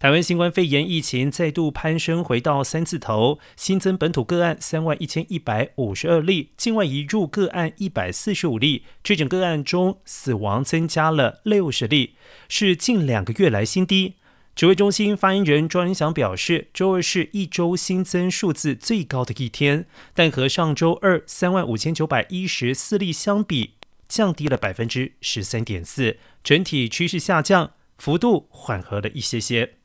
[0.00, 12.14] 台湾新冠肺炎疫情再度攀升回到三字头新增本土个案三万一千一百五十二例境外移入个案一百四十五例确诊个案中死亡增加了六十例
[12.48, 14.14] 是近两个月来新低。
[14.56, 23.74] 指挥中心发言人庄仁祥表示周二是一周新增数字最高的一天但和上周二三万五千九百一十四例相比
[24.08, 29.79] 降低了百分之十三点四整体趋势下降幅度缓和了一些些。